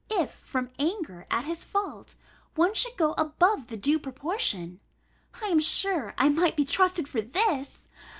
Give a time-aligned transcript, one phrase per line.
[0.09, 2.15] If, from anger at his fault,
[2.55, 4.79] one should go above the due proportion,
[5.43, 7.87] (I am sure I might be trusted for this!)